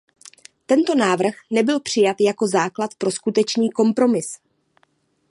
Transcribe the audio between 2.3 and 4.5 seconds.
základ pro skutečný kompromis.